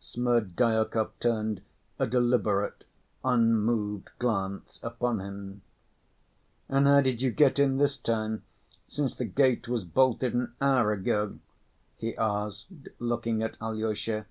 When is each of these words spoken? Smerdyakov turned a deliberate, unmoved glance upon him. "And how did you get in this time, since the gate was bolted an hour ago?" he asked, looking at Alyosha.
Smerdyakov 0.00 1.12
turned 1.20 1.62
a 1.96 2.08
deliberate, 2.08 2.82
unmoved 3.24 4.10
glance 4.18 4.80
upon 4.82 5.20
him. 5.20 5.62
"And 6.68 6.88
how 6.88 7.00
did 7.02 7.22
you 7.22 7.30
get 7.30 7.60
in 7.60 7.76
this 7.78 7.96
time, 7.96 8.42
since 8.88 9.14
the 9.14 9.24
gate 9.26 9.68
was 9.68 9.84
bolted 9.84 10.34
an 10.34 10.54
hour 10.60 10.90
ago?" 10.92 11.38
he 11.98 12.16
asked, 12.16 12.66
looking 12.98 13.44
at 13.44 13.56
Alyosha. 13.60 14.26